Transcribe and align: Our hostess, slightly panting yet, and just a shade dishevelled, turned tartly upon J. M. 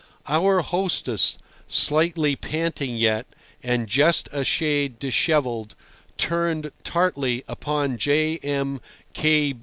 Our 0.27 0.61
hostess, 0.61 1.37
slightly 1.67 2.35
panting 2.35 2.97
yet, 2.97 3.27
and 3.61 3.85
just 3.87 4.27
a 4.31 4.43
shade 4.43 4.97
dishevelled, 4.97 5.75
turned 6.17 6.71
tartly 6.83 7.43
upon 7.47 7.99
J. 7.99 8.39
M. 8.39 8.79